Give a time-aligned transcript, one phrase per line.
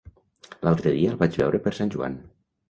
[0.67, 2.17] L'altre dia el vaig veure per Sant Joan.